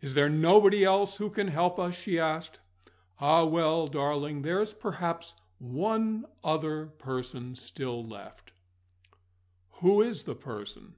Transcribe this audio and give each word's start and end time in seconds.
"Is 0.00 0.14
there 0.14 0.28
nobody 0.28 0.84
else 0.84 1.18
who 1.18 1.30
can 1.30 1.46
help 1.46 1.78
us?" 1.78 1.94
she 1.94 2.18
asked. 2.18 2.58
"Ah, 3.20 3.44
well, 3.44 3.86
darling, 3.86 4.42
there's 4.42 4.74
perhaps 4.74 5.36
one 5.60 6.26
other 6.42 6.86
person 6.86 7.54
still 7.54 8.04
left," 8.04 8.52
"Who 9.74 10.02
is 10.02 10.24
the 10.24 10.34
person?" 10.34 10.96